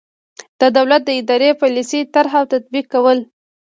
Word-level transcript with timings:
د 0.59 0.61
دولت 0.77 1.01
د 1.05 1.09
اداري 1.19 1.51
پالیسۍ 1.61 2.01
طرح 2.13 2.31
او 2.39 2.45
تطبیق 2.53 2.85
کول. 2.93 3.19